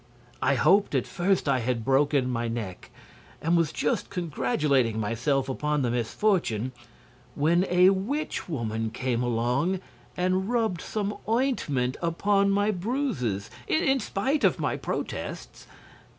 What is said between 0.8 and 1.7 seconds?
at first I